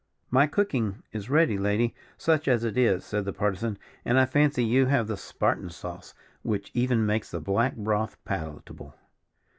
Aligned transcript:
"My 0.31 0.47
cooking 0.47 1.03
is 1.11 1.29
ready, 1.29 1.59
lady, 1.59 1.93
such 2.17 2.47
as 2.47 2.63
it 2.63 2.75
is," 2.75 3.05
said 3.05 3.23
the 3.23 3.31
Partisan, 3.33 3.77
"and 4.03 4.17
I 4.19 4.25
fancy 4.25 4.63
you 4.65 4.87
have 4.87 5.05
the 5.05 5.15
Spartan 5.15 5.69
sauce, 5.69 6.15
which 6.41 6.71
even 6.73 7.05
makes 7.05 7.29
the 7.29 7.39
black 7.39 7.75
broth 7.75 8.17
palatable." 8.25 8.95